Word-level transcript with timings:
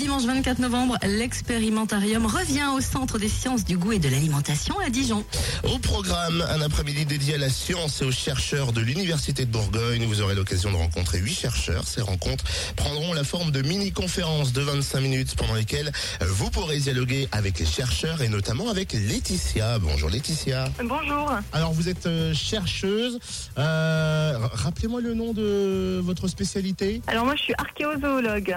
dimanche. 0.00 0.10
Ce 0.20 0.26
dimanche 0.26 0.36
24 0.36 0.58
novembre, 0.60 0.96
l'expérimentarium 1.02 2.24
revient 2.24 2.68
au 2.74 2.80
Centre 2.80 3.18
des 3.18 3.28
sciences 3.28 3.64
du 3.64 3.76
goût 3.76 3.92
et 3.92 3.98
de 3.98 4.08
l'alimentation 4.08 4.74
à 4.80 4.88
Dijon. 4.88 5.24
Au 5.62 5.78
programme, 5.78 6.42
un 6.48 6.62
après-midi 6.62 7.04
dédié 7.04 7.34
à 7.34 7.38
la 7.38 7.50
science 7.50 8.00
et 8.00 8.06
aux 8.06 8.10
chercheurs 8.10 8.72
de 8.72 8.80
l'Université 8.80 9.44
de 9.44 9.50
Bourgogne. 9.50 10.04
Vous 10.06 10.22
aurez 10.22 10.34
l'occasion 10.34 10.72
de 10.72 10.76
rencontrer 10.76 11.18
huit 11.18 11.34
chercheurs. 11.34 11.86
Ces 11.86 12.00
rencontres 12.00 12.44
prendront 12.76 13.12
la 13.12 13.24
forme 13.24 13.50
de 13.50 13.60
mini-conférences 13.60 14.52
de 14.52 14.62
25 14.62 15.00
minutes 15.00 15.34
pendant 15.36 15.54
lesquelles 15.54 15.92
vous 16.20 16.50
pourrez 16.50 16.78
dialoguer 16.78 17.28
avec 17.30 17.58
les 17.58 17.66
chercheurs 17.66 18.22
et 18.22 18.28
notamment 18.28 18.70
avec 18.70 18.94
Laetitia. 18.94 19.78
Bonjour 19.78 20.08
Laetitia. 20.08 20.64
Bonjour. 20.82 21.30
Alors 21.52 21.72
vous 21.72 21.88
êtes 21.88 22.06
euh, 22.06 22.32
chercheuse. 22.32 23.18
Euh, 23.58 24.38
Rappelez-moi 24.54 25.02
le 25.02 25.14
nom 25.14 25.34
de 25.34 26.00
votre 26.02 26.26
spécialité. 26.26 27.02
Alors 27.06 27.26
moi 27.26 27.36
je 27.36 27.42
suis 27.42 27.54
archéozoologue. 27.58 28.56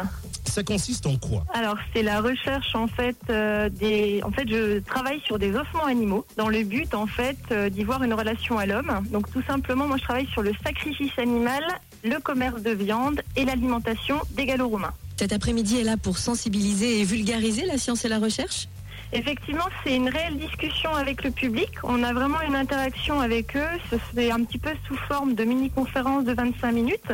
Ça 0.53 0.61
consiste 0.61 1.07
en 1.07 1.17
quoi? 1.17 1.43
Alors 1.51 1.77
c'est 1.95 2.03
la 2.03 2.21
recherche 2.21 2.75
en 2.75 2.85
fait 2.85 3.17
euh, 3.31 3.69
des 3.69 4.21
en 4.23 4.29
fait 4.29 4.47
je 4.47 4.77
travaille 4.81 5.19
sur 5.21 5.39
des 5.39 5.49
ossements 5.49 5.85
animaux 5.85 6.27
dans 6.37 6.47
le 6.47 6.63
but 6.63 6.93
en 6.93 7.07
fait 7.07 7.39
euh, 7.49 7.71
d'y 7.71 7.83
voir 7.83 8.03
une 8.03 8.13
relation 8.13 8.59
à 8.59 8.67
l'homme. 8.67 9.01
Donc 9.09 9.31
tout 9.31 9.41
simplement 9.47 9.87
moi 9.87 9.97
je 9.97 10.03
travaille 10.03 10.27
sur 10.27 10.43
le 10.43 10.51
sacrifice 10.63 11.17
animal, 11.17 11.63
le 12.03 12.19
commerce 12.19 12.61
de 12.61 12.69
viande 12.69 13.23
et 13.35 13.45
l'alimentation 13.45 14.21
des 14.35 14.45
gallo-romains. 14.45 14.93
Cet 15.17 15.33
après-midi 15.33 15.79
est 15.79 15.83
là 15.83 15.97
pour 15.97 16.19
sensibiliser 16.19 17.01
et 17.01 17.03
vulgariser 17.03 17.65
la 17.65 17.79
science 17.79 18.05
et 18.05 18.09
la 18.09 18.19
recherche. 18.19 18.67
Effectivement, 19.15 19.65
c'est 19.83 19.95
une 19.95 20.09
réelle 20.09 20.37
discussion 20.37 20.93
avec 20.95 21.23
le 21.23 21.29
public. 21.29 21.69
On 21.83 22.01
a 22.03 22.13
vraiment 22.13 22.41
une 22.41 22.55
interaction 22.55 23.21
avec 23.21 23.55
eux. 23.55 23.67
Ce- 23.91 23.95
C'est 24.15 24.31
un 24.31 24.43
petit 24.43 24.57
peu 24.57 24.71
sous 24.87 24.95
forme 24.95 25.35
de 25.35 25.43
mini-conférence 25.43 26.25
de 26.25 26.33
25 26.33 26.71
minutes. 26.71 27.11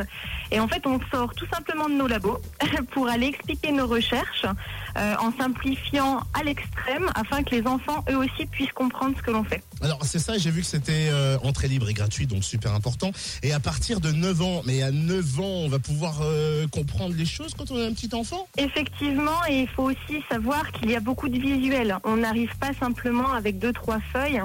Et 0.50 0.58
en 0.60 0.66
fait, 0.66 0.86
on 0.86 0.98
sort 1.12 1.34
tout 1.34 1.46
simplement 1.52 1.88
de 1.90 1.94
nos 1.94 2.06
labos 2.06 2.38
pour 2.92 3.08
aller 3.08 3.26
expliquer 3.26 3.70
nos 3.72 3.86
recherches 3.86 4.46
euh, 4.96 5.14
en 5.20 5.32
simplifiant 5.36 6.20
à 6.34 6.42
l'extrême 6.44 7.10
afin 7.14 7.42
que 7.42 7.54
les 7.54 7.66
enfants, 7.66 8.04
eux 8.10 8.16
aussi, 8.16 8.46
puissent 8.46 8.72
comprendre 8.72 9.14
ce 9.16 9.22
que 9.22 9.30
l'on 9.30 9.44
fait. 9.44 9.62
Alors 9.82 10.04
c'est 10.04 10.18
ça, 10.18 10.36
j'ai 10.36 10.50
vu 10.50 10.60
que 10.60 10.66
c'était 10.66 11.08
euh, 11.10 11.38
entrée 11.42 11.68
libre 11.68 11.88
et 11.88 11.94
gratuite, 11.94 12.30
donc 12.30 12.44
super 12.44 12.74
important. 12.74 13.12
Et 13.42 13.52
à 13.52 13.60
partir 13.60 14.00
de 14.00 14.12
9 14.12 14.42
ans, 14.42 14.62
mais 14.66 14.82
à 14.82 14.90
9 14.90 15.40
ans, 15.40 15.44
on 15.44 15.68
va 15.68 15.78
pouvoir 15.78 16.20
euh, 16.22 16.66
comprendre 16.68 17.14
les 17.16 17.24
choses 17.24 17.54
quand 17.56 17.70
on 17.70 17.78
est 17.78 17.86
un 17.86 17.92
petit 17.92 18.14
enfant? 18.14 18.46
Effectivement, 18.58 19.44
et 19.48 19.60
il 19.60 19.68
faut 19.68 19.84
aussi 19.84 20.22
savoir 20.30 20.70
qu'il 20.72 20.90
y 20.90 20.96
a 20.96 21.00
beaucoup 21.00 21.28
de 21.28 21.38
visuels. 21.38 21.96
On 22.04 22.16
n'arrive 22.16 22.54
pas 22.58 22.72
simplement 22.78 23.32
avec 23.32 23.58
deux 23.58 23.72
trois 23.72 24.00
feuilles. 24.12 24.42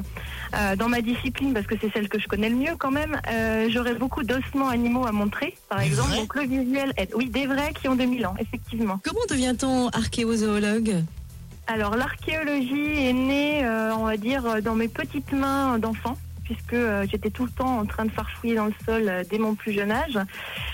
Euh, 0.55 0.75
dans 0.75 0.89
ma 0.89 1.01
discipline, 1.01 1.53
parce 1.53 1.65
que 1.65 1.75
c'est 1.81 1.91
celle 1.91 2.07
que 2.07 2.19
je 2.19 2.27
connais 2.27 2.49
le 2.49 2.55
mieux 2.55 2.75
quand 2.77 2.91
même, 2.91 3.19
euh, 3.29 3.67
j'aurais 3.71 3.95
beaucoup 3.95 4.23
d'ossements 4.23 4.69
animaux 4.69 5.05
à 5.05 5.11
montrer, 5.11 5.55
par 5.69 5.79
Des 5.79 5.87
exemple. 5.87 6.15
Donc 6.15 6.35
le 6.35 6.43
visuel, 6.43 6.93
est... 6.97 7.13
oui, 7.13 7.29
des 7.29 7.45
vrais 7.45 7.73
qui 7.73 7.87
ont 7.87 7.95
2000 7.95 8.25
ans, 8.25 8.35
effectivement. 8.39 8.99
Comment 9.03 9.25
devient-on 9.29 9.89
Alors 11.67 11.95
l'archéologie 11.95 13.07
est 13.07 13.13
née, 13.13 13.65
euh, 13.65 13.95
on 13.95 14.05
va 14.05 14.17
dire, 14.17 14.45
euh, 14.45 14.61
dans 14.61 14.75
mes 14.75 14.87
petites 14.87 15.31
mains 15.33 15.79
d'enfant 15.79 16.17
puisque 16.43 16.73
euh, 16.73 17.07
j'étais 17.09 17.31
tout 17.31 17.45
le 17.45 17.51
temps 17.51 17.79
en 17.79 17.85
train 17.85 18.05
de 18.05 18.11
farfouiller 18.11 18.53
dans 18.53 18.65
le 18.65 18.73
sol 18.85 19.11
dès 19.29 19.39
mon 19.39 19.55
plus 19.55 19.71
jeune 19.71 19.91
âge. 19.91 20.19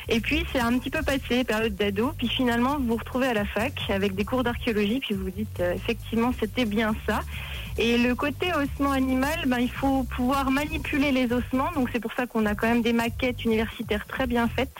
Et 0.09 0.19
puis 0.19 0.43
c'est 0.51 0.59
un 0.59 0.77
petit 0.79 0.89
peu 0.89 1.01
passé, 1.03 1.43
période 1.43 1.75
d'ado, 1.75 2.13
puis 2.17 2.27
finalement 2.27 2.77
vous 2.77 2.87
vous 2.87 2.95
retrouvez 2.97 3.27
à 3.27 3.33
la 3.33 3.45
fac 3.45 3.73
avec 3.89 4.15
des 4.15 4.25
cours 4.25 4.43
d'archéologie, 4.43 4.99
puis 4.99 5.15
vous 5.15 5.25
vous 5.25 5.31
dites 5.31 5.59
euh, 5.59 5.73
effectivement 5.73 6.33
c'était 6.39 6.65
bien 6.65 6.95
ça. 7.07 7.21
Et 7.77 7.97
le 7.97 8.15
côté 8.15 8.47
ossement 8.53 8.91
animal, 8.91 9.39
ben, 9.47 9.59
il 9.59 9.71
faut 9.71 10.03
pouvoir 10.03 10.51
manipuler 10.51 11.11
les 11.13 11.31
ossements, 11.31 11.71
donc 11.73 11.89
c'est 11.93 12.01
pour 12.01 12.11
ça 12.13 12.27
qu'on 12.27 12.45
a 12.45 12.53
quand 12.53 12.67
même 12.67 12.81
des 12.81 12.91
maquettes 12.91 13.45
universitaires 13.45 14.05
très 14.07 14.27
bien 14.27 14.49
faites, 14.49 14.75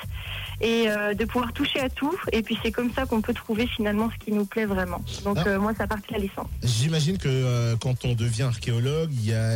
et 0.60 0.90
euh, 0.90 1.14
de 1.14 1.24
pouvoir 1.26 1.54
toucher 1.54 1.80
à 1.80 1.90
tout, 1.90 2.14
et 2.34 2.42
puis 2.42 2.58
c'est 2.62 2.72
comme 2.72 2.92
ça 2.94 3.06
qu'on 3.06 3.22
peut 3.22 3.34
trouver 3.34 3.66
finalement 3.66 4.10
ce 4.12 4.26
qui 4.26 4.31
nous 4.34 4.46
plaît 4.46 4.66
vraiment. 4.66 5.02
Donc 5.24 5.38
Ah. 5.40 5.48
euh, 5.48 5.60
moi 5.60 5.74
ça 5.78 5.88
partie 5.88 6.10
de 6.10 6.14
la 6.16 6.20
licence. 6.20 6.48
J'imagine 6.64 7.18
que 7.18 7.76
quand 7.76 8.04
on 8.04 8.14
devient 8.14 8.44
archéologue, 8.44 9.10
il 9.14 9.30
y 9.30 9.34
a 9.34 9.56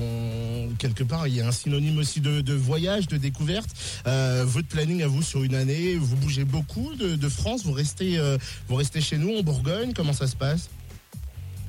on- 0.00 0.68
quelque 0.78 1.04
part 1.04 1.26
il 1.26 1.36
y 1.36 1.40
a 1.40 1.46
un 1.48 1.52
synonyme 1.52 1.98
aussi 1.98 2.20
de, 2.20 2.42
de 2.42 2.54
voyage, 2.54 3.06
de 3.08 3.16
découverte. 3.16 3.70
Votre 4.04 4.68
planning 4.68 5.02
à 5.04 5.06
vous 5.06 5.22
sur 5.22 5.44
une 5.44 5.54
année, 5.54 5.96
vous 5.96 6.16
bougez 6.16 6.44
beaucoup 6.44 6.94
de, 6.94 7.14
de 7.14 7.28
France, 7.28 7.64
vous 7.64 7.72
restez 7.72 8.18
euh, 8.18 8.38
vous 8.68 8.74
restez 8.76 9.00
chez 9.00 9.18
nous 9.18 9.36
en 9.36 9.42
Bourgogne. 9.42 9.92
Comment 9.94 10.12
ça 10.14 10.26
se 10.26 10.34
passe? 10.34 10.70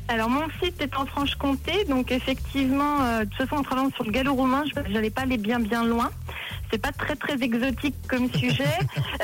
Alors 0.08 0.30
mon 0.30 0.46
site 0.64 0.80
est 0.82 0.96
en 0.96 1.06
Franche-Comté, 1.06 1.84
donc 1.90 2.12
effectivement, 2.12 3.02
euh, 3.02 3.20
de 3.26 3.30
toute 3.30 3.38
façon 3.38 3.56
en 3.56 3.64
travaillant 3.64 3.92
sur 3.96 4.04
le 4.04 4.12
gallo 4.12 4.36
romain, 4.36 4.64
je 4.74 4.92
n'allais 4.94 5.10
pas 5.10 5.22
aller 5.24 5.38
bien 5.38 5.60
bien 5.60 5.84
loin. 5.84 6.12
C'est 6.72 6.78
pas 6.80 6.92
très 6.92 7.16
très 7.16 7.42
exotique 7.44 7.96
comme 8.08 8.32
sujet, 8.34 8.78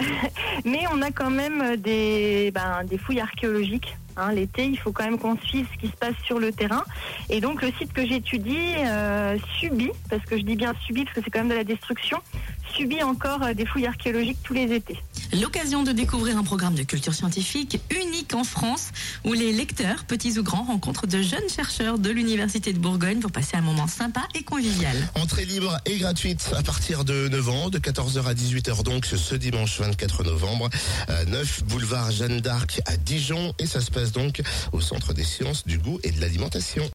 mais 0.65 0.81
on 0.93 1.01
a 1.01 1.11
quand 1.11 1.29
même 1.31 1.75
des, 1.77 2.51
ben, 2.53 2.83
des 2.85 2.97
fouilles 2.97 3.19
archéologiques. 3.19 3.95
hein. 4.15 4.31
L'été, 4.31 4.65
il 4.65 4.77
faut 4.77 4.91
quand 4.91 5.03
même 5.03 5.17
qu'on 5.17 5.37
suive 5.37 5.65
ce 5.73 5.79
qui 5.79 5.87
se 5.87 5.97
passe 5.97 6.15
sur 6.23 6.39
le 6.39 6.51
terrain. 6.51 6.83
Et 7.29 7.41
donc 7.41 7.61
le 7.61 7.71
site 7.79 7.93
que 7.93 8.05
j'étudie 8.05 8.73
euh, 8.85 9.37
subit, 9.59 9.91
parce 10.09 10.23
que 10.23 10.37
je 10.37 10.43
dis 10.43 10.55
bien 10.55 10.73
subit 10.85 11.03
parce 11.05 11.15
que 11.15 11.21
c'est 11.23 11.31
quand 11.31 11.39
même 11.39 11.49
de 11.49 11.55
la 11.55 11.63
destruction, 11.63 12.19
subit 12.75 13.03
encore 13.03 13.43
euh, 13.43 13.53
des 13.53 13.65
fouilles 13.65 13.87
archéologiques 13.87 14.39
tous 14.43 14.53
les 14.53 14.73
étés. 14.73 14.97
L'occasion 15.39 15.83
de 15.83 15.91
découvrir 15.91 16.37
un 16.37 16.43
programme 16.43 16.75
de 16.75 16.83
culture 16.83 17.13
scientifique 17.13 17.79
unique 17.89 18.33
en 18.33 18.43
France 18.43 18.89
où 19.23 19.31
les 19.33 19.53
lecteurs, 19.53 20.03
petits 20.03 20.37
ou 20.37 20.43
grands, 20.43 20.63
rencontrent 20.63 21.07
de 21.07 21.21
jeunes 21.21 21.47
chercheurs 21.49 21.99
de 21.99 22.09
l'Université 22.09 22.73
de 22.73 22.79
Bourgogne 22.79 23.19
pour 23.19 23.31
passer 23.31 23.55
un 23.55 23.61
moment 23.61 23.87
sympa 23.87 24.21
et 24.35 24.43
convivial. 24.43 24.95
Entrée 25.15 25.45
libre 25.45 25.77
et 25.85 25.97
gratuite 25.97 26.51
à 26.57 26.63
partir 26.63 27.05
de 27.05 27.29
9 27.29 27.49
ans, 27.49 27.69
de 27.69 27.79
14h 27.79 28.25
à 28.25 28.33
18h 28.33 28.83
donc 28.83 29.05
ce 29.05 29.35
dimanche 29.35 29.79
24 29.79 30.23
novembre, 30.23 30.69
euh, 31.09 31.25
9 31.25 31.63
boulevard 31.65 32.11
Jeanne 32.11 32.41
d'Arc 32.41 32.81
à 32.85 32.97
Dijon 32.97 33.53
et 33.57 33.67
ça 33.67 33.79
se 33.79 33.91
passe 33.91 34.11
donc 34.11 34.41
au 34.73 34.81
Centre 34.81 35.13
des 35.13 35.23
sciences 35.23 35.65
du 35.65 35.77
goût 35.77 35.99
et 36.03 36.11
de 36.11 36.19
l'alimentation. 36.19 36.89